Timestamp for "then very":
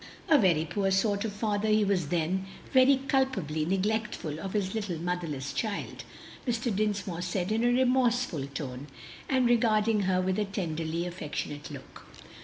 2.07-3.01